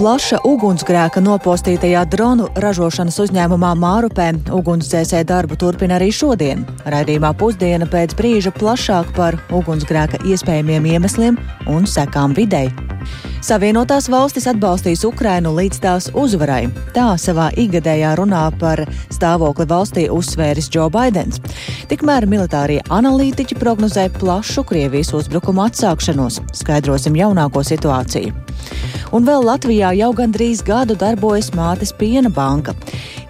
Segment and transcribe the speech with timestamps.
[0.00, 6.62] plaša ugunsgrēka nopostītajā dronu ražošanas uzņēmumā Mārupē ugunsdzēsē darbu turpina arī šodien.
[6.88, 11.36] Raidījumā pusdiena pēc brīža plašāk par ugunsgrēka iespējamiem iemesliem
[11.68, 12.72] un sekām videi.
[13.40, 16.66] Savienotās valstis atbalstīs Ukrainu līdz tās uzvarai.
[16.92, 21.40] Tā savā ikgadējā runā par stāvokli valstī uzsvēris Džo Baidens.
[21.88, 26.42] Tikmēr militārie analītiķi prognozē plašu Krievijas uzbrukumu atsākšanos.
[26.60, 28.36] Skaidrosim jaunāko situāciju.
[29.16, 32.76] Un vēl Latvijā jau gandrīz gadu darbojas Mātes piena banka.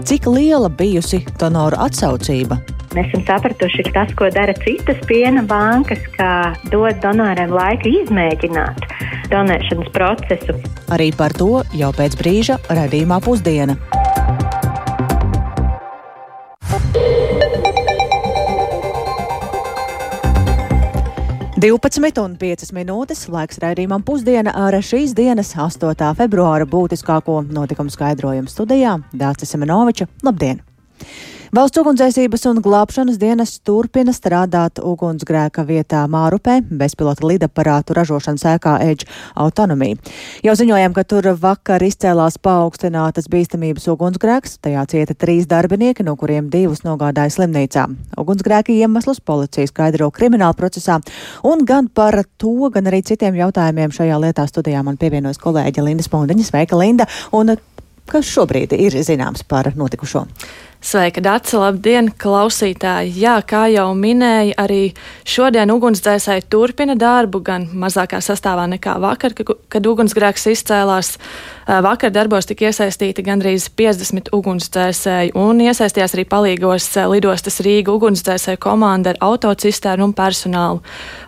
[0.05, 2.57] Cik liela bijusi donoru atsaucība?
[2.97, 6.31] Mēs esam sapratuši, ka tas, ko dara citas piena bankas, ka
[6.73, 8.89] dod donoriem laiku izmēģināt
[9.31, 10.57] donēšanas procesu.
[10.91, 13.77] Arī par to jau pēc brīža radījumā pusdiena.
[21.61, 26.07] 12,5 minūtes laiks raidījumam pusdiena ar šīs dienas 8.
[26.17, 30.07] februāra būtiskāko notikumu skaidrojumu studijā Dācis Semenoviča.
[30.25, 30.63] Labdien!
[31.51, 39.09] Valsts ugunsdzēsības un glābšanas dienas turpina strādāt ugunsgrēka vietā Mārupē, bezpilota lidaparātu ražošanas ēkā Edge
[39.35, 39.99] autonomija.
[40.47, 46.53] Jau ziņojām, ka tur vakar izcēlās paaugstinātas bīstamības ugunsgrēks, tajā cieta trīs darbinieki, no kuriem
[46.55, 47.89] divus nogādāja slimnīcā.
[48.23, 51.01] Ugunsgrēka iemeslus policija skaidro krimināla procesā,
[51.43, 56.07] un gan par to, gan arī citiem jautājumiem šajā lietā studijā man pievienojas kolēģe Linda
[56.07, 56.47] Spundiņa.
[56.53, 57.11] Sveika, Linda!
[57.35, 57.57] Un
[58.07, 60.29] kas šobrīd ir zināms par notikušo?
[60.81, 61.59] Sveika, Dārsa!
[61.61, 63.11] Labdien, klausītāji!
[63.21, 64.95] Jā, kā jau minēja, arī
[65.29, 71.11] šodien ugunsdzēsēji turpina darbu, gan mazākā sastāvā nekā vakar, kad ugunsgrēks izcēlās.
[71.69, 79.13] Vakar darbos tika iesaistīti gandrīz 50 ugunsdzēsēji, un iesaistījās arī palīgos lidostas Rīga ugunsdzēsēju komanda
[79.13, 80.81] ar autocisternu un personālu.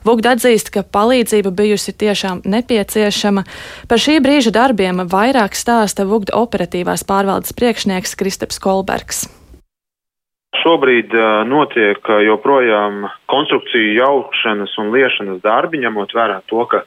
[0.08, 3.44] Vugd atzīst, ka palīdzība bijusi tiešām nepieciešama.
[3.84, 9.26] Par šī brīža darbiem vairāk stāsta Vugda operatīvās pārvaldes priekšnieks Kristaps Kolbergs.
[10.60, 11.14] Šobrīd
[11.48, 16.82] notiek joprojām konstrukciju jaukšanas un liešanas darbi, ņemot vērā to, ka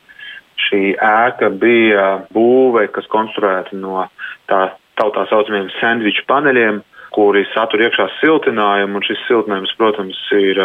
[0.68, 4.06] šī ēka bija būve, kas konstruēta no
[4.50, 4.68] tā
[5.00, 6.82] tautā saucamiem sandviču paneļiem,
[7.16, 10.60] kuri satur iekšā siltinājumu, un šis siltinājums, protams, ir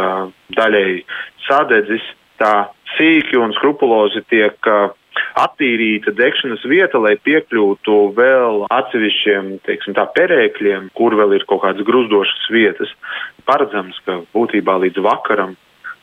[0.57, 1.05] daļēji
[1.47, 2.07] sadedzis.
[2.41, 4.57] Tā sīki un skrupulozi tiek
[5.39, 11.87] attīrīta degšanas vieta, lai piekļūtu vēl atsevišķiem, teiksim tā, perēkļiem, kur vēl ir kaut kādas
[11.87, 12.95] gruzdošas vietas.
[13.49, 15.57] Paredzams, ka būtībā līdz vakaram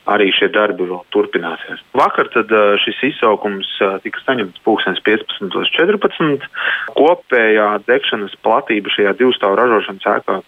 [0.08, 1.82] arī šie darbi vēl turpināsies.
[1.96, 2.52] Vakar tad
[2.84, 3.70] šis izsaukums
[4.04, 6.46] tika saņemts 15.14.
[6.96, 10.38] Kopējā degšanas platība šajā divstāvu ražošanas ēkā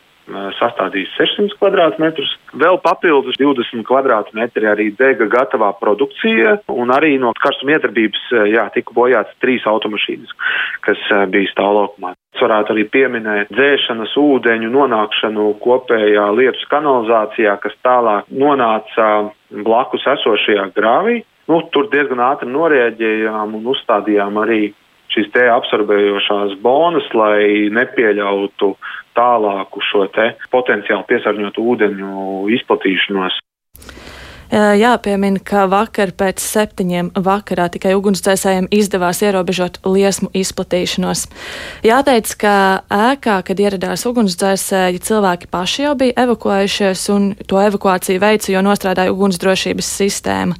[0.59, 2.33] sastādījis 600 kvadrātmetrus.
[2.61, 8.95] Vēl papildus 20 kvadrātmetri arī dega gatavā produkcija, un arī no karstuma iedarbības jā, tika
[8.97, 10.35] bojāts trīs automašīnas,
[10.87, 12.15] kas bija stāvlaukumā.
[12.35, 19.09] Es varētu arī pieminēt dzēšanas ūdeņu nonākšanu kopējā lietus kanalizācijā, kas tālāk nonāca
[19.51, 21.21] blakus esošajā grāvī.
[21.51, 24.71] Nu, tur diezgan ātri norēģējām un uzstādījām arī
[25.11, 28.75] šīs te absorbējošās bonas, lai nepieļautu
[29.19, 32.11] tālāku šo te potenciāli piesārņotu ūdeņu
[32.59, 33.41] izplatīšanos.
[34.51, 41.29] Jāpiemina, ka vakar pēc septiņiem vakarā tikai ugunsdzēsējiem izdevās ierobežot liesmu izplatīšanos.
[41.87, 42.55] Jāteic, ka
[42.91, 49.15] ēkā, kad ieradās ugunsdzēsēji, cilvēki paši jau bija evakuējušies un to evakuāciju veica, jo nostrādāja
[49.15, 50.59] ugunsdrošības sistēma.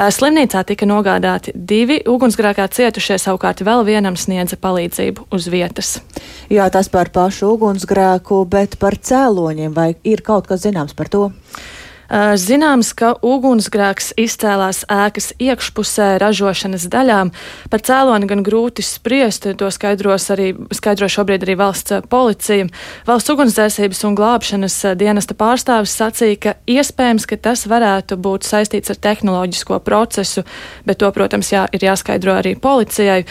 [0.00, 5.90] Slimnīcā tika nogādāti divi ugunsgrēkā cietušie, savukārt vēl vienam sniedza palīdzību uz vietas.
[6.48, 11.26] Jā, tas par pašu ugunsgrēku, bet par cēloņiem vai ir kaut kas zināms par to?
[12.10, 17.30] Zināms, ka ugunsgrēks izcēlās ēkas iekšpusē ražošanas daļām.
[17.70, 22.66] Par cēloni gan grūti spriest, to skaidros arī, skaidro šobrīd arī valsts policija.
[23.06, 28.98] Valsts ugunsdzēsības un glābšanas dienesta pārstāvis sacīja, ka iespējams, ka tas varētu būt saistīts ar
[29.06, 30.42] tehnoloģisko procesu,
[30.82, 33.22] bet to, protams, jā, ir jāskaidro arī policijai.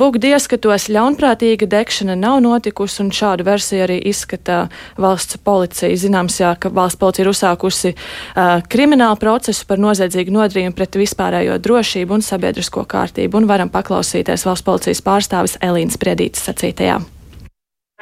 [0.00, 5.92] Vugdi ieskatos ļaunprātīga degšana nav notikusi, un šādu versiju arī izskata valsts policija.
[6.00, 11.58] Zināms, jā, ka valsts policija ir uzsākusi uh, kriminālu procesu par noziedzīgu nodarījumu pret vispārējo
[11.62, 17.02] drošību un sabiedrisko kārtību, un varam paklausīties valsts policijas pārstāvis Elīnas Priedītas sacītajā.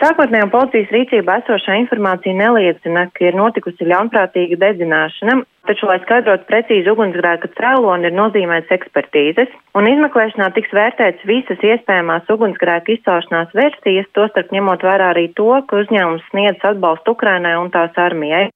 [0.02, 5.36] Sākotnējā policijas rīcībā esošā informācija neliecina, ka ir notikusi ļaunprātīga dedzināšana,
[5.68, 12.26] taču, lai skaidrotu precīzi ugunsgrēka cēloni, ir nozīmēts ekspertīzes, un izmeklēšanā tiks vērtēts visas iespējamās
[12.34, 17.94] ugunsgrēka izcelšanās versijas, tostarp ņemot vērā arī to, ka uzņēmums sniedz atbalstu Ukrainai un tās
[17.94, 18.48] armijai.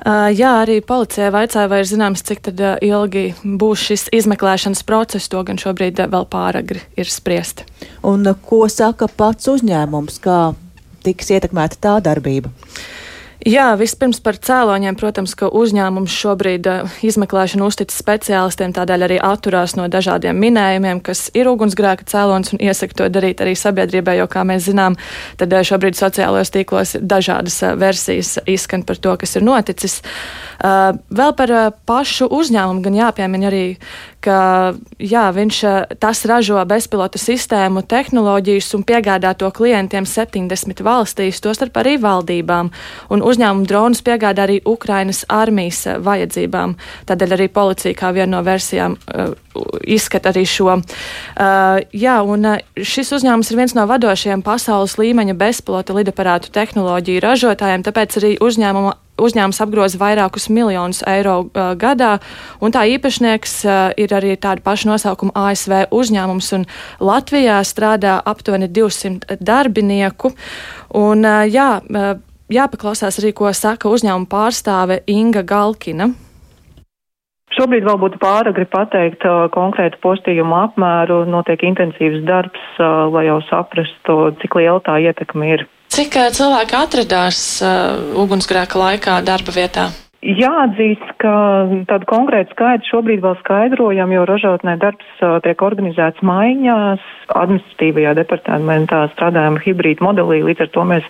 [0.00, 5.28] Uh, jā, arī policija vaicāja, vai ir zināms, cik uh, ilgi būs šis izmeklēšanas process.
[5.28, 7.66] To gan šobrīd uh, vēl pāragri ir spriest.
[8.06, 10.38] Un ko saka pats uzņēmums, kā
[11.04, 12.52] tiks ietekmēta tā darbība?
[13.48, 14.96] Jā, vispirms par cēloņiem.
[15.00, 21.30] Protams, ka uzņēmums šobrīd uh, izmeklēšanu uztic speciālistiem, tādēļ arī atturās no dažādiem minējumiem, kas
[21.32, 24.98] ir ugunsgrēka cēlonis un iesaka to darīt arī sabiedrībai, jo, kā mēs zinām,
[25.40, 30.00] tad uh, šobrīd sociālajos tīklos dažādas uh, versijas izskan par to, kas ir noticis.
[30.60, 31.50] Vēl par
[31.88, 33.62] pašu uzņēmumu gan jāpiemina arī,
[34.24, 34.38] ka
[35.00, 35.58] jā, viņš
[36.00, 42.70] tas ražo bezpilota sistēmu tehnoloģijas un piegādā to klientiem 70 valstīs, tostarp arī valdībām.
[43.10, 46.76] Un uzņēmumu dronus piegādā arī Ukrainas armijas vajadzībām.
[47.08, 48.98] Tādēļ arī policija kā viena no versijām
[49.82, 50.76] izskata arī šo.
[50.78, 52.46] Uh, jā, un
[52.76, 58.94] šis uzņēmums ir viens no vadošajiem pasaules līmeņa bezpilota lidaparātu tehnoloģiju ražotājiem, tāpēc arī uzņēmuma
[59.20, 62.16] uzņēmums apgroza vairākus miljonus eiro uh, gadā,
[62.60, 66.66] un tā īpašnieks uh, ir arī tāda paša nosaukuma ASV uzņēmums, un
[67.00, 70.32] Latvijā strādā aptuveni 200 darbinieku.
[70.96, 72.16] Un, uh, jā, uh,
[72.50, 76.10] jāpaklausās arī, ko saka uzņēmuma pārstāve Inga Galkina.
[77.50, 83.40] Šobrīd vēl būtu pāragri pateikt uh, konkrētu postījumu apmēru, notiek intensīvs darbs, uh, lai jau
[83.48, 85.66] saprastu, cik liela tā ietekme ir.
[85.90, 89.88] Cik cilvēki atradās uh, ugunsgrēka laikā darba vietā?
[90.20, 91.32] Jāatzīst, ka
[91.88, 97.06] tādu konkrētu skaitu šobrīd vēl skaidrojam, jo ražotnē darbs tiek organizēts maiņās,
[97.40, 101.06] administratīvajā departamentā strādājam hibrīd modelī, līdz ar to mēs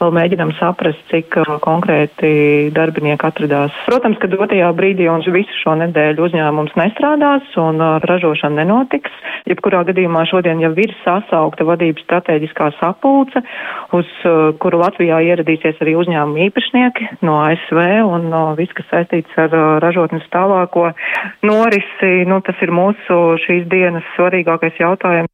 [0.00, 1.36] vēl mēģinam saprast, cik
[1.66, 3.76] konkrēti darbinieki atradās.
[3.90, 9.12] Protams, ka dotajā brīdī un visu šo nedēļu uzņēmums nestrādās un ražošana nenotiks.
[9.50, 13.44] Jebkurā gadījumā šodien jau ir sasaukta vadības strateģiskā sapulce,
[13.92, 14.08] uz
[14.64, 19.78] kuru Latvijā ieradīsies arī uzņēmuma īpašnieki no ASV un no viss, kas saistīts ar uh,
[19.82, 20.90] ražotnes tālāko
[21.46, 25.32] norisi, nu, tas ir mūsu šīs dienas svarīgākais jautājums.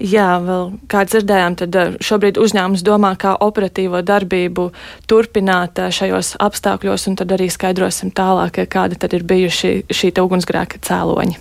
[0.00, 4.70] Jā, vēl kā dzirdējām, tad uh, šobrīd uzņēmums domā, kā operatīvo darbību
[5.10, 10.80] turpināt uh, šajos apstākļos, un tad arī skaidrosim tālāk, kādi tad ir bijuši šī ugunsgrēka
[10.88, 11.36] cēloņi.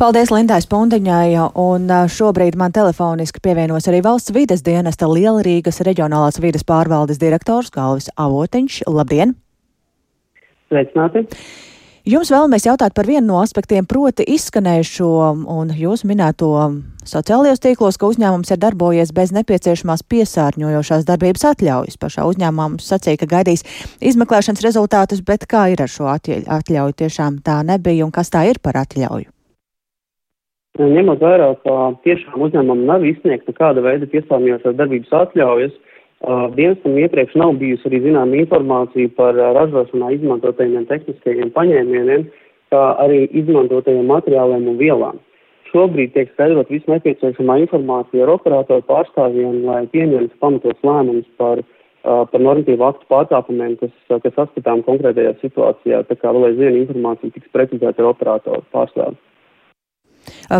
[0.00, 6.64] Paldies Lindai Spundiņai, un šobrīd man telefoniski pievienos arī valsts vides dienesta Lielrīgas reģionālās vides
[6.64, 8.86] pārvaldes direktors Galvis Avotiņš.
[8.88, 9.36] Labdien!
[10.68, 11.24] Sveicināti!
[12.08, 15.08] Jums vēlamies jautāt par vienu no aspektiem, proti izskanējušo
[15.52, 16.48] un jūsu minēto
[17.04, 21.98] sociālajos tīklos, ka uzņēmums ir darbojies bez nepieciešamās piesārņojošās darbības atļaujas.
[22.00, 23.66] Pašā uzņēmumā mums sacīja, ka gaidīs
[24.00, 26.96] izmeklēšanas rezultātus, bet kā ir ar šo atļauju?
[27.02, 29.28] Tiešām tā nebija un kas tā ir par atļauju?
[30.78, 31.76] Ņemot vērā, ka
[32.06, 35.76] tiešām uzņēmumam nav izsniegta kāda veida piesārņojošās darbības atļaujas,
[36.26, 42.24] Dienestam iepriekš nav bijusi arī zināma informācija par ražošanā izmantotajiem tehniskajiem paņēmieniem,
[42.74, 45.20] kā arī izmantotajiem materiāliem un vielām.
[45.70, 51.62] Šobrīd tiek skaidrot visu nepieciešamā informācija ar operatoru pārstāvjiem, lai pieņemtu pamatos lēmumus par,
[52.02, 56.02] par normatīvu aktu pārkāpumiem, kas, kas saskatām konkrētajā situācijā.
[56.08, 59.22] Tā kā vēl aizvien informācija tiks precizēta ar operatoru pārstāvjiem.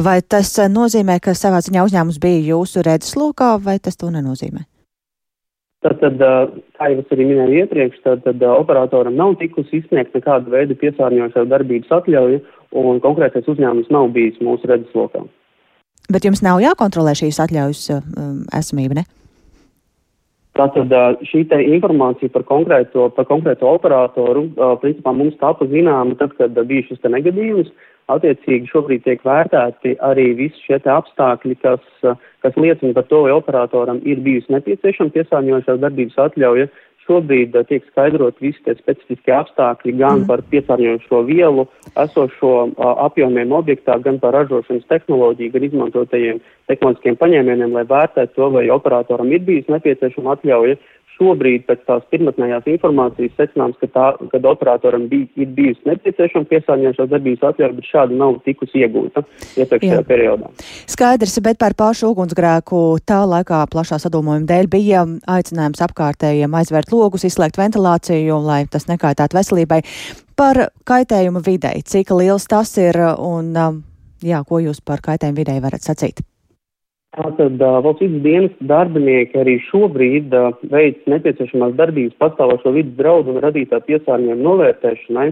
[0.04, 4.68] Vai tas nozīmē, ka savā ziņā uzņēmums bija jūsu redzeslokā, vai tas to nenozīmē?
[5.86, 6.18] Tātad,
[6.74, 11.92] kā jau es arī minēju iepriekš, tad, operatoram nav tikusi izsniegta nekāda veida piesārņojošā darbības
[12.00, 12.40] atļauja,
[12.82, 15.22] un konkrētais uzņēmums nav bijis mūsu redzeslokā.
[16.10, 19.06] Bet jums nav jākontrolē šīs atļaujas um, esamība, ne?
[20.58, 20.90] Tātad
[21.30, 21.44] šī
[21.76, 24.48] informācija par konkrēto, par konkrēto operatoru,
[24.82, 27.70] principā mums tāpa zināma tad, kad bija šis negadījums,
[28.08, 31.82] Attiecīgi šobrīd tiek vērtēti arī visi šie apstākļi, kas,
[32.44, 36.70] kas liecina par to, vai operatoram ir bijusi nepieciešama piesārņojošās darbības atļauja.
[37.08, 40.26] Šobrīd uh, tiek skaidrot visi tie specifiskie apstākļi gan mm.
[40.28, 41.64] par piesārņojošo vielu,
[42.04, 48.50] esošo uh, apjomiem objektā, gan par ražošanas tehnoloģiju, gan izmantotajiem tehnoloģiskiem paņēmieniem, lai vērtētu to,
[48.56, 50.76] vai operatoram ir bijusi nepieciešama atļauja
[51.18, 57.10] šobrīd pēc tās pirmotnējās informācijas secināms, ka, tā, kad operatoram bij, ir bijusi nepieciešama piesārņojošās
[57.12, 59.24] darbības atļauja, bet šāda nav tikusi iegūta
[59.58, 60.52] iepriekšējā periodā.
[60.90, 65.04] Skaidrs, bet par pašu ugunsgrēku tā laikā plašā sadomojuma dēļ bija
[65.38, 69.82] aicinājums apkārtējiem aizvērt logus, izslēgt ventilāciju, lai tas nekaitētu veselībai.
[70.38, 73.54] Par kaitējumu videi, cik liels tas ir un
[74.22, 76.22] jā, ko jūs par kaitējumu videi varat sacīt?
[77.16, 80.34] Tātad valsts dienas darbinieki arī šobrīd
[80.68, 85.28] veic nepieciešamās darbības pastāvošo vidas draudu un radītā piesārņojuma novērtēšanai.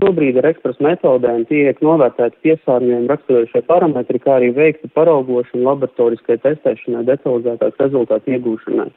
[0.00, 7.04] Šobrīd ar ekspresu metodēm tiek novērtēti piesārņojumi raksturošie parametri, kā arī veikta paraugošana laboratoriskai testēšanai,
[7.10, 8.88] detalizētāk rezultātu iegūšanai.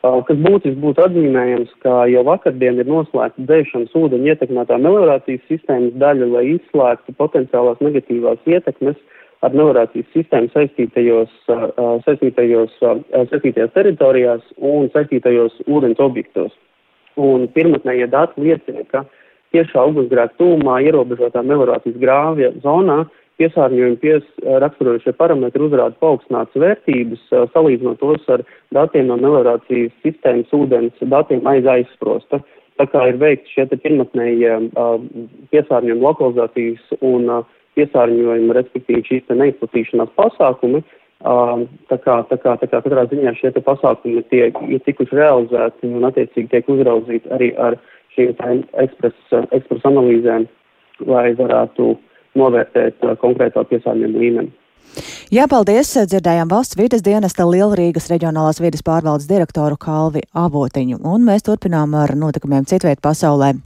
[0.00, 6.32] Kas būtiski būtu atzīmējams, ka jau vakardien ir noslēgta dzēšanas ūdeņa ietekmētā meliorācijas sistēmas daļa,
[6.32, 8.96] lai izslēgtu potenciālās negatīvās ietekmes
[9.46, 11.34] ar meliorācijas sistēmu saistītajos,
[12.06, 12.74] saistītajos,
[13.30, 16.52] saistītajās teritorijās un saistītajos ūdens objektos.
[17.18, 19.04] Un pirmotnējie dati liecina, ka
[19.54, 23.04] tiešā ugunsgrēka tūmā ierobežotā meliorācijas grāvja zonā
[23.38, 24.24] piesārņojuma pies,
[24.62, 28.42] raksturojušie parametri uzrāda paaugstinātas vērtības, salīdzinot tos ar
[28.74, 32.42] datiem no meliorācijas sistēmas ūdens datiem aiz aizsprosta.
[32.78, 34.58] Tā kā ir veikti šie pirmotnējie
[35.50, 37.30] piesārņojuma lokalizācijas un
[37.78, 40.82] piesārņojuma, respektīvi šīs neizplatīšanās pasākumi,
[41.18, 46.06] Tā kā, tā kā, tā kā katrā ziņā šie pasākumi tiek, ir tikuši realizēti un
[46.06, 47.74] attiecīgi tiek uzraudzīti arī ar
[48.14, 50.46] šīm ekspresa ekspres analīzēm,
[51.10, 51.96] lai varētu
[52.38, 54.54] novērtēt konkrēto piesārņojumu līmeni.
[55.34, 55.90] Jā, paldies!
[55.98, 62.14] Dzirdējām valsts vides dienesta Lielrīgas reģionālās vides pārvaldes direktoru Kalvi Avotiņu, un mēs turpinām ar
[62.16, 63.56] notikumiem citviet pasaulē.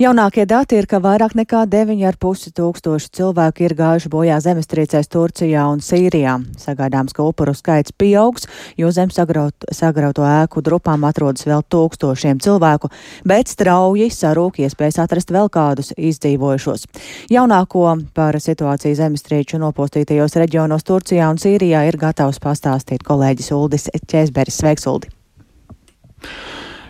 [0.00, 5.82] Jaunākie dati ir, ka vairāk nekā 9,5 tūkstoši cilvēku ir gājuši bojā zemestrīcēs Turcijā un
[5.84, 6.38] Sīrijā.
[6.56, 8.48] Sagaidāms, ka upuru skaits pieaugs,
[8.80, 12.88] jo zem sagraut, sagrauto ēku drupām atrodas vēl tūkstošiem cilvēku,
[13.28, 16.88] bet strauji sarūk iespējas atrast vēl kādus izdzīvojušos.
[17.36, 17.84] Jaunāko
[18.16, 24.62] par situāciju zemestrīču nopostītajos reģionos Turcijā un Sīrijā ir gatavs pastāstīt kolēģis Uldis Čēsberis.
[24.64, 25.19] Sveiks, Uldi!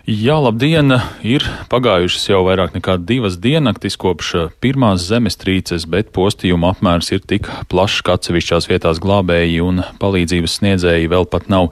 [0.09, 0.95] Jā, labdien!
[1.21, 7.21] Ir pagājušas jau vairāk nekā divas diennaktis kopš eh, pirmās zemestrīces, bet postījuma apmērs ir
[7.21, 11.69] tik plašs, ka atsevišķās vietās glābēji un palīdzības sniedzēji vēl pat nav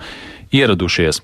[0.52, 1.22] ieradušies.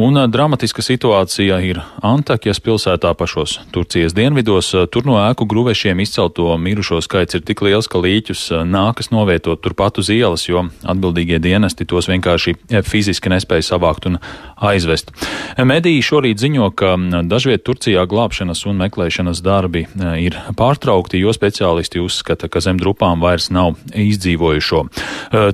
[0.00, 4.70] Un dramatiska situācija ir Antakjas pilsētā pašos Turcijas dienvidos.
[4.92, 9.98] Tur no ēku gruvešiem izcelto mirušo skaits ir tik liels, ka līķus nākas novietot turpat
[10.00, 14.20] uz ielas, jo atbildīgie dienesti tos vienkārši fiziski nespēja savākt un
[14.56, 15.12] aizvest.
[15.58, 16.94] Mediji šorīt ziņo, ka
[17.28, 19.86] dažviet Turcijā glābšanas un meklēšanas darbi
[20.20, 24.84] ir pārtraukti, jo speciālisti uzskata, ka zem drupām vairs nav izdzīvojušo.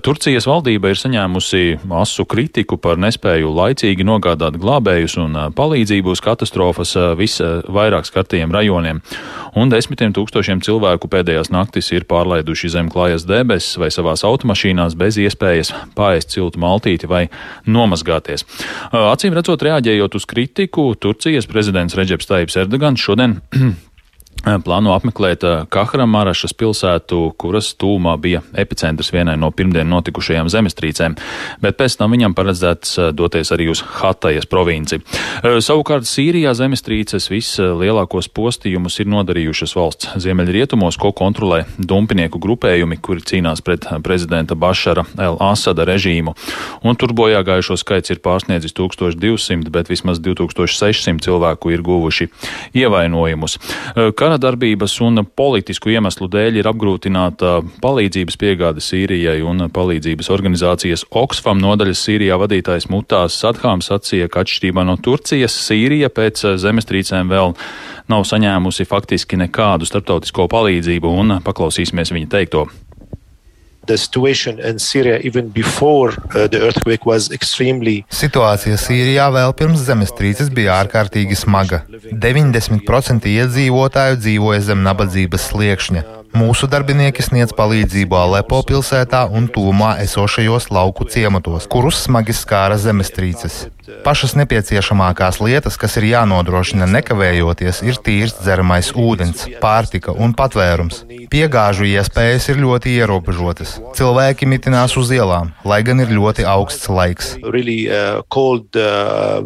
[0.05, 1.65] Turcijas valdība ir saņēmusi
[2.03, 9.01] asu kritiku par nespēju laicīgi nogādāt glābējus un palīdzību uz katastrofas visvairāk skartajiem rajoniem.
[9.57, 15.17] Un desmitiem tūkstošiem cilvēku pēdējās naktis ir pārlaiduši zem klājas debesis vai savās automašīnās bez
[15.23, 17.27] iespējas pāriest ciltu maltīti vai
[17.65, 18.45] nomazgāties.
[18.93, 23.41] Acīm redzot, reaģējot uz kritiku, Turcijas prezidents Reģeps Taips Erdogans šodien
[24.47, 31.17] plāno apmeklēt Kahramarašas pilsētu, kuras tūmā bija epicentrs vienai no pirmdien notikušajām zemestrīcēm,
[31.63, 35.01] bet pēc tam viņam paredzēts doties arī uz Hatajas provinci.
[35.43, 43.65] Savukārt Sīrijā zemestrīces vislielākos postījumus ir nodarījušas valsts ziemeļrietumos, ko kontrolē dumpinieku grupējumi, kuri cīnās
[43.67, 46.37] pret prezidenta Bašara El Asada režīmu.
[46.87, 52.31] Un tur bojā gājušo skaits ir pārsniedzis 1200, bet vismaz 2600 cilvēku ir guvuši
[52.79, 53.59] ievainojumus.
[54.17, 61.07] Kara kara darbības un politisku iemeslu dēļ ir apgrūtināta palīdzības piegāde Sīrijai un palīdzības organizācijas
[61.11, 61.59] Oxfam.
[61.59, 67.55] Nodaļas Sīrijā vadītājs Mutās Sadhāms sacīja, ka atšķirībā no Turcijas Sīrija pēc zemestrīcēm vēl
[68.09, 72.67] nav saņēmusi faktiski nekādu starptautisko palīdzību un paklausīsimies viņa teikto
[73.87, 78.05] the situation in Syria even before uh, the earthquake was extremely.
[78.11, 81.83] Situācija Sīrijā vēl pirms zemestrīces bija ārkārtīgi smaga.
[82.13, 86.05] 90% iedzīvotāju dzīvoja zem nabadzības sliekšņa.
[86.37, 93.57] Mūsu darbinieki sniedz palīdzību Alepo pilsētā un tūmā esošajos lauku ciematos, kurus smagi skāra zemestrīces.
[94.05, 101.07] Pašas nepieciešamākās lietas, kas ir jānodrošina nekavējoties, ir tīrs dzeramais ūdens, pārtika un patvērums.
[101.33, 103.79] Piegāžu iespējas ir ļoti ierobežotas.
[103.97, 107.33] Cilvēki mitinās uz ielām, lai gan ir ļoti augsts laiks.
[107.47, 109.41] Really, uh, cold, uh,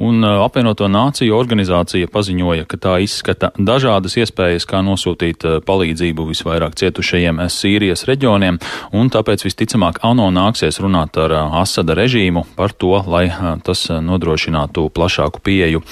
[0.00, 7.42] Un apvienoto nāciju organizācija paziņoja, ka tā izskata dažādas iespējas, kā nosūtīt palīdzību visvairāk cietušajiem
[7.52, 8.56] Sīrijas reģioniem,
[8.96, 13.26] un tāpēc visticamāk ANO nāksies runāt ar Asada režīmu par to, lai
[13.66, 15.84] tas nodrošinātu plašāku pieeju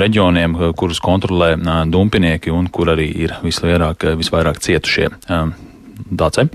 [0.00, 1.54] reģioniem, kurus kontrolē
[1.92, 5.10] dumpinieki un kur arī ir visvairāk, visvairāk cietušie.
[6.10, 6.48] Dāce?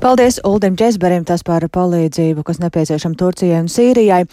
[0.00, 4.24] Paldies Uldim Džesberim tas par palīdzību, kas nepieciešama Turcijai un Sīrijai.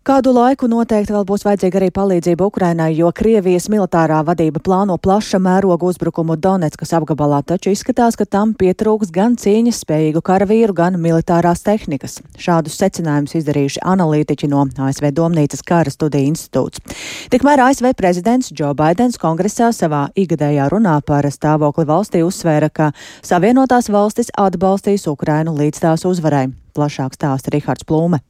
[0.00, 5.36] Kādu laiku noteikti vēl būs vajadzīga arī palīdzība Ukrainai, jo Krievijas militārā vadība plāno plaša
[5.44, 11.60] mēroga uzbrukumu Donetskas apgabalā, taču izskatās, ka tam pietrūks gan cīņas spējīgu karavīru, gan militārās
[11.68, 12.16] tehnikas.
[12.40, 16.80] Šādus secinājumus izdarījuši analītiķi no ASV Domnīcas kara studiju institūts.
[17.28, 23.92] Tikmēr ASV prezidents Džo Baidens kongresā savā igadējā runā par stāvokli valstī uzsvēra, ka Savienotās
[23.92, 26.46] valstis atbalstīs Ukrainu līdz tās uzvarai.
[26.72, 28.24] Plašāk stāsta Rihards Plūme.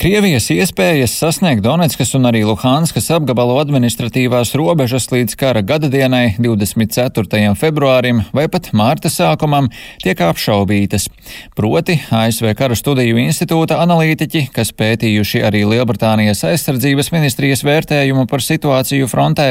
[0.00, 7.50] Krievijas iespējas sasniegt Donetskas un arī Luhanskas apgabalu administratīvās robežas līdz kara gadadienai 24.
[7.60, 9.68] februārim vai pat mārta sākumam
[10.00, 11.10] tiek apšaubītas.
[11.52, 19.10] Proti ASV Kara studiju institūta analītiķi, kas pētījuši arī Lielbritānijas aizsardzības ministrijas vērtējumu par situāciju
[19.10, 19.50] frontē,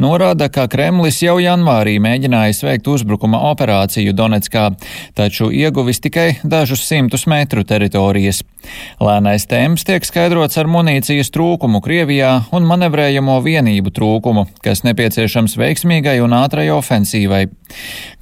[0.00, 4.70] norāda, ka Kremlis jau janvārī mēģinājis veikt uzbrukuma operāciju Donetskā,
[5.20, 8.40] taču ieguvis tikai dažus simtus metru teritorijas.
[9.02, 16.18] Lēnais temps tiek skaidrots ar munīcijas trūkumu Krievijā un manevrējamo vienību trūkumu, kas nepieciešams veiksmīgai
[16.22, 17.48] un ātrai ofensīvai.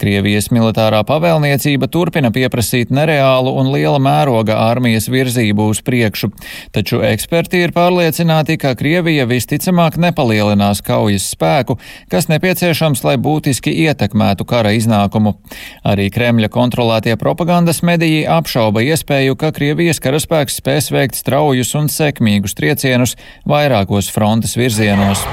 [0.01, 6.31] Krievijas militārā pavēlniecība turpina pieprasīt nereālu un liela mēroga armijas virzību uz priekšu,
[6.73, 11.77] taču eksperti ir pārliecināti, ka Krievija visticamāk nepalielinās kaujas spēku,
[12.09, 15.37] kas nepieciešams, lai būtiski ietekmētu kara iznākumu.
[15.85, 22.55] Arī Kremļa kontrolētie propagandas mediji apšauba iespēju, ka Krievijas karaspēks spēs veikt straujus un sekmīgus
[22.55, 23.17] triecienus
[23.49, 25.27] vairākos frontes virzienos.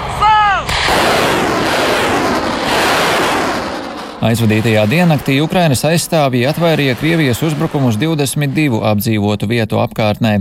[4.17, 10.31] Aizvadītajā diennaktī Ukrainas aizstāvji atvairīja Krievijas uzbrukumus 22 apdzīvotu vietu apkārtnē,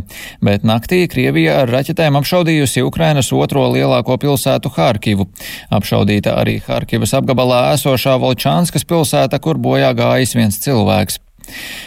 [0.40, 5.28] bet naktī Krievija ar raķetēm apšaudījusi Ukrainas otro lielāko pilsētu Harkivu.
[5.68, 11.20] Apšaudīta arī Harkivas apgabalā esošā Volčānskas pilsēta, kur bojā gājis viens cilvēks.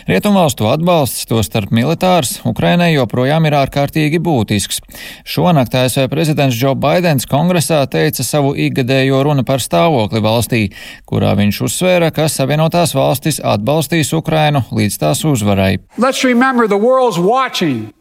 [0.10, 4.82] Rietumvalstu atbalsts, tostarp militārs, Ukrainai joprojām ir ārkārtīgi būtisks.
[5.28, 10.64] Šonakt ASV prezidents Džo Baidens kongresā teica savu ikgadējo runu par stāvokli valstī,
[11.10, 15.78] kurā viņš uzsvēra, ka Savienotās valstis atbalstīs Ukrainu līdz tās uzvarai.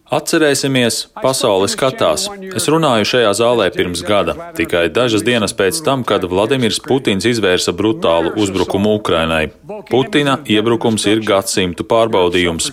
[0.08, 2.22] Atcerēsimies, pasaule skatās.
[2.56, 7.74] Es runāju šajā zālē pirms gada, tikai dažas dienas pēc tam, kad Vladimirs Putins izvērsa
[7.76, 9.50] brutālu uzbrukumu Ukrainai.
[9.90, 12.70] Putina iebrukums ir gadsimtu pārbaudījums.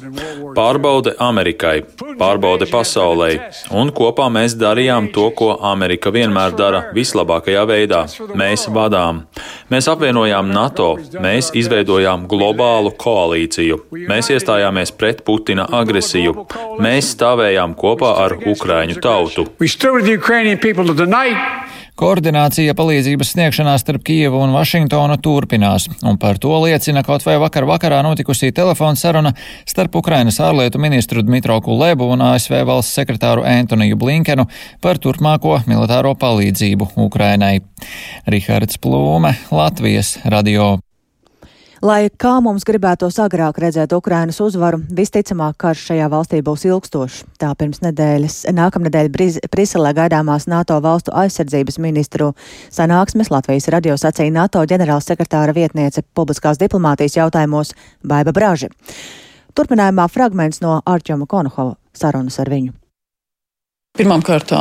[0.55, 1.81] Pārbaude Amerikai,
[2.15, 3.29] pārbaude pasaulē,
[3.75, 8.05] un kopā mēs darījām to, ko Amerika vienmēr dara vislabākajā veidā.
[8.31, 9.25] Mēs vadām.
[9.73, 16.47] Mēs apvienojām NATO, mēs izveidojām globālu koalīciju, mēs iestājāmies pret Putina agresiju.
[16.79, 19.47] Mēs stāvējām kopā ar Ukraiņu tautu.
[21.95, 27.63] Koordinācija palīdzības sniegšanā starp Kijevu un Vašingtonu turpinās, un par to liecina kaut vai vakar
[27.69, 29.31] vakarā notikusī telefona saruna
[29.63, 34.49] starp Ukrainas ārlietu ministru Dmitro Kulebu un ASV valsts sekretāru Antoniju Blinkenu
[34.83, 37.61] par turpmāko militāro palīdzību Ukrainai.
[38.27, 40.75] Rihards Plūme, Latvijas radio.
[41.85, 47.19] Lai kā mums gribētos agrāk redzēt Ukrainas uzvaru, visticamāk karš šajā valstī būs ilgstošs.
[47.37, 49.11] Tā pirms nedēļas, nākamnedēļ
[49.53, 52.31] Briselē gaidāmās NATO valstu aizsardzības ministru
[52.73, 58.71] sanāksmes Latvijas radio sacīja NATO ģenerālsekretāra vietniece publiskās diplomātijas jautājumos Baiba Braži.
[59.53, 62.73] Turpinājumā fragments no Arčoma Konohova sarunas ar viņu.
[63.99, 64.55] Pirmkārt,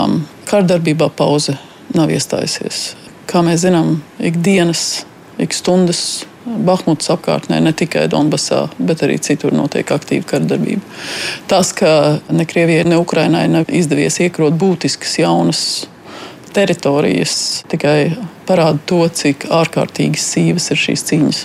[0.52, 1.56] kārdarbībā pauze
[1.96, 2.84] nav iestājusies.
[3.24, 5.06] Kā mēs zinām, ikdienas,
[5.40, 10.84] ik stundas Bahmutas apkārtnē, ne tikai Donbasā, bet arī citur notiek aktīva kardarbība.
[11.48, 15.62] Tas, ka ne Krievijai, ne Ukrainai nav izdevies iekrot būtiskas jaunas
[16.52, 18.12] teritorijas, tikai
[18.44, 21.40] parāda to, cik ārkārtīgi sīvas ir šīs cīņas.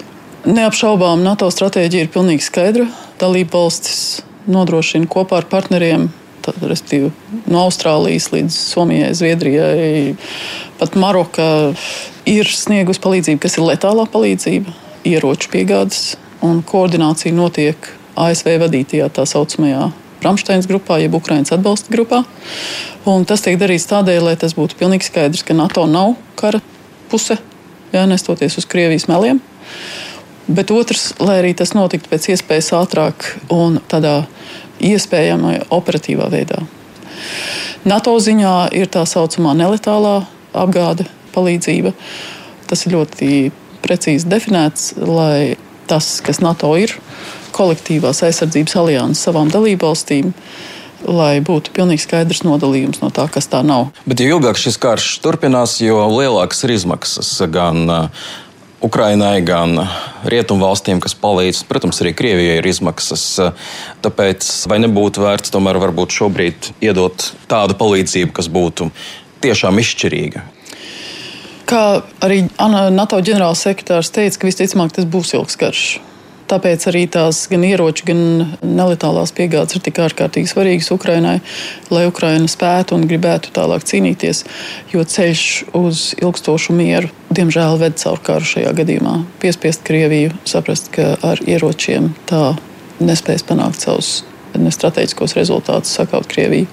[0.49, 2.89] Neapšaubām NATO stratēģija ir pilnīgi skaidra.
[3.23, 4.19] Dalība valstis
[4.51, 6.09] nodrošina kopā ar partneriem
[6.49, 7.12] respektīvi,
[7.51, 10.15] no Austrālijas līdz Somijai, Zviedrijai,
[10.79, 11.45] pat Maroka
[12.25, 19.25] ir sniegusi palīdzību, kas ir letālā palīdzība ieroču piegādes, un koordinācija notiek ASV vadītajā tā
[19.29, 22.25] saucamajā Rāmsteins grupā, jeb Ukraiņas atbalsta grupā.
[23.07, 26.59] Un tas tiek darīts tādēļ, lai tas būtu pilnīgi skaidrs, ka NATO nav kara
[27.12, 27.38] puse,
[27.93, 29.39] jā, nestoties uz Krievijas meliem.
[30.49, 34.25] Bet otrs, lai arī tas notiktu pēc iespējas ātrāk un tādā
[34.83, 36.65] iespējamā operatīvā veidā.
[37.88, 40.17] NATO ziņā ir tā saucamā neletālā
[40.57, 41.93] apgāde, palīdzība.
[42.67, 43.29] Tas ir ļoti
[43.89, 45.58] precīzi definēts, lai
[45.89, 46.93] tas, kas NATO ir,
[47.56, 50.34] kolektīvās aizsardzības alianses savām dalībvalstīm,
[51.10, 53.89] lai būtu pilnīgi skaidrs nodalījums no tā, kas tā nav.
[54.06, 58.28] Bet jo ilgāk šis karš turpinās, jo lielākas ir izmaksas gan uh,
[58.86, 59.75] Ukrainai, gan
[60.32, 61.65] rietumvalstīm, kas palīdz.
[61.67, 63.25] Protams, arī Krievijai ir izmaksas.
[64.04, 68.88] Tāpēc vai nebūtu vērts tomēr varbūt šobrīd iedot tādu palīdzību, kas būtu
[69.43, 70.45] tiešām izšķirīga?
[71.69, 75.89] Kā arī NATO ģenerālsekretārs teica, ka visticamāk tas būs ilgs karš.
[76.49, 78.21] Tāpēc arī tās gan ieroči, gan
[78.65, 81.36] neletālās piegādes ir tik ārkārtīgi svarīgas Ukrainai,
[81.93, 84.41] lai Ukraina spētu un gribētu tālāk cīnīties.
[84.95, 85.43] Jo ceļš
[85.77, 89.19] uz ilgstošu mieru, diemžēl, ved caur karu šajā gadījumā.
[89.43, 92.55] Piespiest Krieviju saprast, ka ar ieročiem tā
[92.97, 94.23] nespēs panākt savus
[94.58, 96.65] nestrateģiskos rezultātus sakaut Krieviju.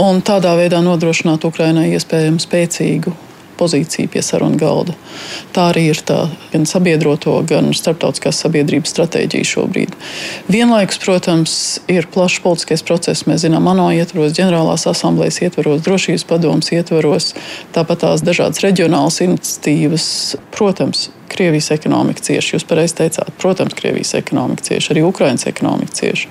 [0.00, 3.18] Un tādā veidā nodrošināt Ukrainai iespējami spēcīgu
[3.58, 4.94] pozīciju pie sarunu galda.
[5.56, 6.20] Tā arī ir tā
[6.52, 9.96] gan sabiedroto, gan starptautiskās sabiedrības stratēģija šobrīd.
[10.52, 11.58] Vienlaikus, protams,
[11.90, 13.26] ir plašs politiskais process.
[13.28, 17.32] Mēs zinām, ANO ietvaros, ģenerālās asamblejas ietvaros, drošības padomus ietvaros,
[17.76, 20.08] tāpat tās dažādas reģionālas iniciatīvas.
[20.54, 22.54] Protams, Krievijas ekonomika cieši.
[22.56, 26.30] Jūs pareizi teicāt, protams, Krievijas ekonomika cieši, arī Ukraiņas ekonomika cieši.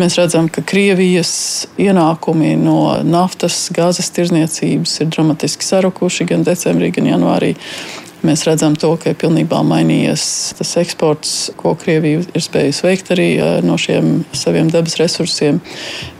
[0.00, 1.34] Mēs redzam, ka Krievijas
[1.80, 7.54] ienākumi no naftas, gāzes tirzniecības ir dramatiski sarukuši gan decembrī, gan janvārī.
[8.22, 13.26] Mēs redzam, to, ka ir pilnībā mainījies tas eksports, ko Krievija ir spējusi veikt arī
[13.66, 15.58] no šiem saviem dabas resursiem.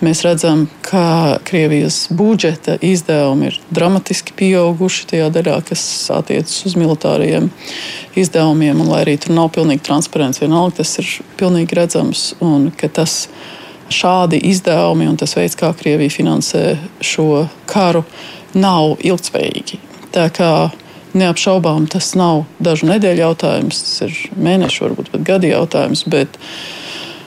[0.02, 7.52] Mēs redzam, ka Krievijas budžeta izdevumi ir dramatiski pieauguši tajā daļā, kas attiecas uz militāriem
[8.18, 8.82] izdevumiem.
[8.82, 12.32] Un, lai arī tur nav pilnīgi transparents, vienalga tas ir pilnīgi redzams.
[12.42, 13.28] Un, tas
[13.94, 16.66] šādi izdevumi un tas veids, kā Krievija finansē
[16.98, 18.02] šo karu,
[18.58, 19.78] nav ilgspējīgi.
[20.12, 20.52] Tā kā
[21.18, 26.06] Neapšaubām tas nav dažu nedēļu jautājums, tas ir mēnešu, varbūt pat gadu jautājums.
[26.08, 26.38] Bet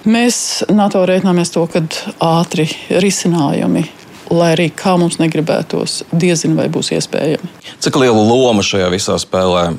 [0.09, 1.83] mēs NATO rēķināmies to, ka
[2.25, 3.85] ātri risinājumi
[4.33, 7.49] lai arī kā mums negribētos, diezin vai būs iespējami.
[7.83, 9.71] Cik liela loma šajā visā spēlē?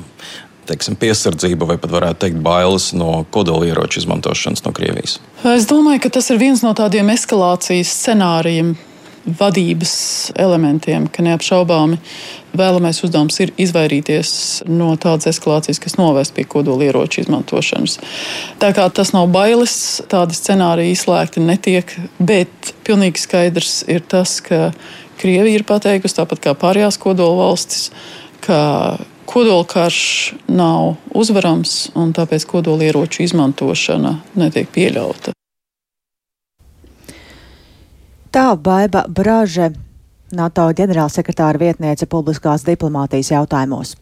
[0.66, 5.21] Teiksim, piesardzība vai pat varētu teikt bailes no kodolieroču izmantošanas no Krievijas?
[5.47, 8.75] Es domāju, ka tas ir viens no tādiem eskalācijas scenārijiem,
[9.26, 9.94] vadības
[10.38, 11.98] elementiem, ka neapšaubāmi
[12.56, 14.30] vēlamais uzdevums ir izvairīties
[14.70, 17.98] no tādas eskalācijas, kas novest pie kodolieroču izmantošanas.
[18.62, 19.76] Tā kā tas nav bailes,
[20.10, 24.70] tādi scenāriji izslēgti netiek, bet pilnīgi skaidrs ir tas, ka
[25.16, 27.86] Krievija ir pateikusi, tāpat kā pārējās kodolvalstis,
[28.44, 35.32] ka kodolkarš nav uzvarams un tāpēc kodolieroču izmantošana netiek pieļauta.
[38.32, 39.72] Tā Baiba Braže.
[40.34, 43.92] NATO ģenerālsekretāra vietniece publiskās diplomātijas jautājumos.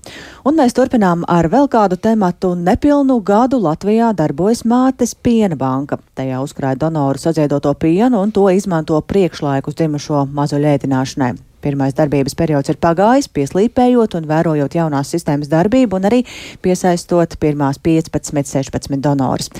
[0.49, 2.55] Un mēs turpinām ar vēl kādu tematu.
[2.57, 5.99] Nepilnu gadu Latvijā darbojas Mātes piena banka.
[6.17, 11.35] Tajā uzkrāja donoru saziedoto pienu un to izmanto priekšlaikus dzimušo mazuļu ēdināšanai.
[11.65, 16.21] Pirmais darbības periods ir pagājis, pieslīpējot un vērojot jaunās sistēmas darbību un arī
[16.65, 19.51] piesaistot pirmās 15-16 donorus.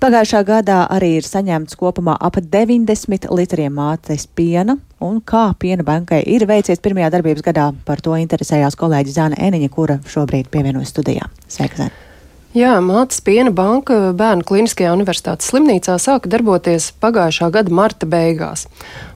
[0.00, 6.22] Pagājušā gadā arī ir saņemts kopumā ap 90 litriem mātes piena, un kā piena bankai
[6.26, 7.70] ir veicies pirmajā darbības gadā.
[7.84, 11.28] Par to interesējās kolēģi Zana Eniņa, kura šobrīd pievienojas studijā.
[11.48, 12.09] Sveika, Zana!
[12.50, 18.64] Jā, Mātes piena banka Bērnu Kliniskajā universitātes slimnīcā sāka darboties pagājušā gada marta beigās.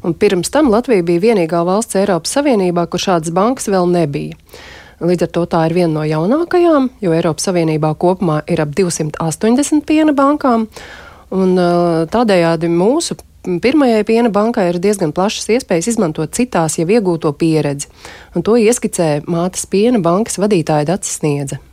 [0.06, 4.38] Un pirms tam Latvija bija vienīgā valsts Eiropas Savienībā, kur šādas bankas vēl nebija.
[5.02, 9.82] Līdz ar to tā ir viena no jaunākajām, jo Eiropas Savienībā kopumā ir ap 280
[9.82, 10.68] piena bankām.
[11.34, 11.58] Un,
[12.14, 17.90] tādējādi mūsu pirmajai piena bankai ir diezgan plašas iespējas izmantot citās jau iegūto pieredzi.
[18.38, 21.64] Un to ieskicē Mātes piena bankas vadītāja Dats Sniedze.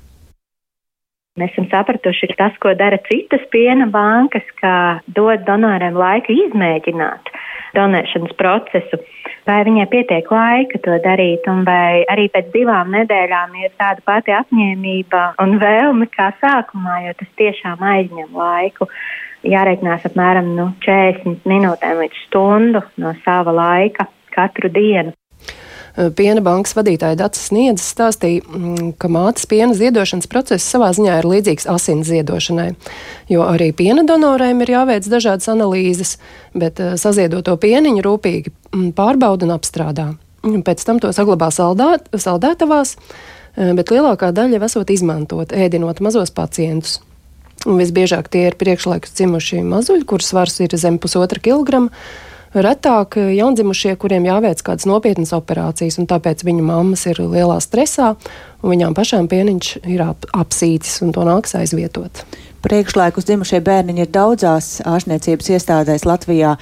[1.39, 7.31] Mēs esam sapratuši tas, ko dara citas piena bankas, kā dod donoriem laiku izmēģināt
[7.77, 8.99] donēšanas procesu.
[9.47, 14.35] Vai viņai pietiek laika to darīt, un vai arī pēc divām nedēļām ir tāda pati
[14.35, 18.89] apņēmība un vēlme kā sākumā, jo tas tiešām aizņem laiku.
[19.47, 25.15] Jāreikinās apmēram nu, 40 minūtēm līdz stundu no sava laika katru dienu.
[25.91, 31.17] Eh, piena bankas vadītāja Dācis Sniedzis stāstīja, mm, ka mātes piena ziedošanas process savā ziņā
[31.19, 32.69] ir līdzīgs asins ziedošanai,
[33.27, 36.15] jo arī piena donoriem ir jāveic dažādas analīzes,
[36.55, 40.07] bet eh, saziedoto pieniņu rūpīgi mm, pārbauda un apstrādā.
[40.41, 46.31] Pēc tam to saglabā saldāt, saldētavās, eh, bet lielākā daļa jau esot izmantot, ēdinot mazos
[46.31, 47.01] pacientus.
[47.67, 51.91] Un visbiežāk tie ir priekšlaikus dzimušie mazuļi, kurus svars ir zem pusotra kilograma
[52.53, 58.13] retāk jaundzimušie, kuriem jāveic kādas nopietnas operācijas, un tāpēc viņu mammas ir lielā stresā,
[58.61, 62.23] un viņām pašām pieniņš ir ap, apsītis, un to nāks aizvietot.
[62.61, 66.57] Priekšlaikus dzimušie bērniņi ir daudzās ārstniecības iestādēs Latvijā,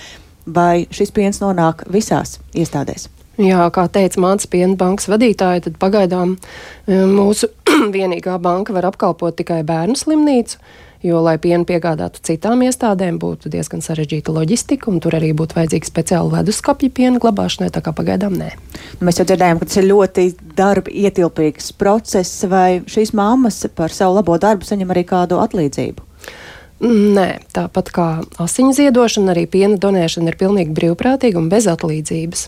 [0.47, 3.09] vai šis piens nonāk visās iestādēs?
[3.39, 7.47] Jā, kā teica Mācis Piena bankas vadītāja, tad pagaidām e, mūsu
[7.95, 10.59] vienīgā banka var apkalpot tikai bērnu slimnīcu
[11.03, 15.89] jo, lai pienu piegādātu citām iestādēm, būtu diezgan sarežģīta loģistika, un tur arī būtu vajadzīgi
[15.89, 18.51] speciāli leduskapji piena glabāšanai, tā kā pagaidām nē.
[18.99, 23.95] Nu, mēs jau dzirdējām, ka tas ir ļoti darba ietilpīgs process, vai šīs mammas par
[23.95, 26.08] savu labo darbu saņem arī kādu atlīdzību?
[26.79, 28.07] Nē, tāpat kā
[28.39, 32.45] asiņu ziedošana, arī piena donēšana ir pilnīgi brīvprātīga un bez atlīdzības.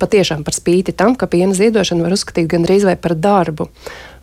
[0.00, 3.68] Patiešām par spīti tam, ka piena ziedošana var uzskatīt gandrīz vai par darbu.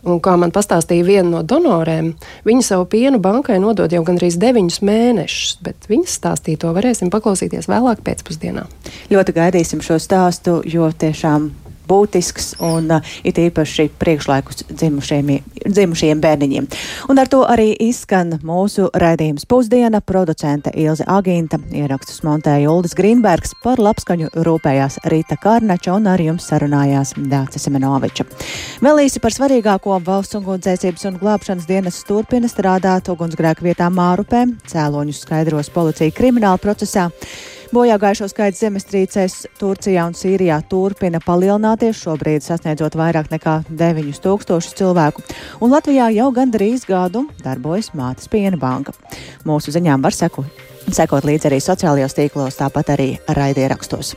[0.04, 2.10] Un kā man pastāstīja viena no donoriem,
[2.44, 8.02] viņa savu pienu bankai nodod jau gandrīz deviņus mēnešus, bet viņas stāstīto varēsim paklausīties vēlāk
[8.04, 8.66] pēcpusdienā.
[9.14, 11.52] Ļoti gaidīsim šo stāstu, jo tiešām
[11.88, 16.68] būtisks un uh, it īpaši priekšlaikus dzimušiem bērniņiem.
[17.10, 20.00] Un ar to arī izskan mūsu raidījums pusdiena.
[20.04, 26.48] Producente Ilze Agīnta, ierakstus montēja Uldis Grīnbergs, par labskaņu rūpējās Rīta Kārnača un ar jums
[26.50, 28.26] sarunājās Dācis Semenoviča.
[28.84, 35.24] Vēl īsi par svarīgāko valsts ugunsdzēsības un glābšanas dienas turpina strādāt ugunsgrēku vietā Mārupē, cēloņus
[35.24, 37.10] skaidros policija krimināla procesā.
[37.74, 45.24] Bojā gājušo skaits zemestrīcēs Turcijā un Sīrijā turpina palielināties, šobrīd sasniedzot vairāk nekā 9000 cilvēku,
[45.58, 48.94] un Latvijā jau gandrīz gadu darbojas Mātes piena banka.
[49.48, 54.14] Mūsu ziņām var sekot, sekot līdzi arī sociālajos tīklos, tāpat arī raidierakstos.